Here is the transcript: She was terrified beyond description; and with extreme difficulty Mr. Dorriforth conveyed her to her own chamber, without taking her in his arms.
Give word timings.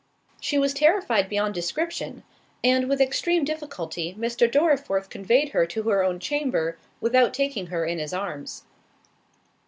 She 0.39 0.57
was 0.57 0.73
terrified 0.73 1.29
beyond 1.29 1.53
description; 1.53 2.23
and 2.63 2.89
with 2.89 2.99
extreme 2.99 3.45
difficulty 3.45 4.15
Mr. 4.17 4.51
Dorriforth 4.51 5.11
conveyed 5.11 5.49
her 5.49 5.67
to 5.67 5.83
her 5.83 6.03
own 6.03 6.17
chamber, 6.19 6.79
without 6.99 7.35
taking 7.35 7.67
her 7.67 7.85
in 7.85 7.99
his 7.99 8.11
arms. 8.11 8.63